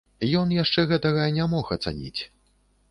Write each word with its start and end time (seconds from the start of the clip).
Ён 0.43 0.55
яшчэ 0.63 0.87
гэтага 0.93 1.29
не 1.39 1.45
мог 1.53 1.65
ацаніць. 1.77 2.21